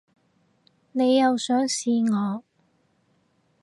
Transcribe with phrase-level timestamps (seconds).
[0.93, 2.43] 你又想試我